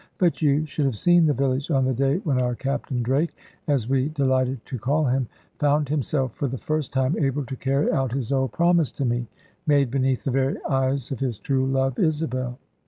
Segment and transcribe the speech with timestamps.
[0.17, 3.35] But you should have seen the village on the day when our Captain Drake
[3.67, 5.27] as we delighted to call him
[5.59, 9.27] found himself for the first time able to carry out his old promise to me,
[9.67, 12.57] made beneath the very eyes of his true love, Isabel.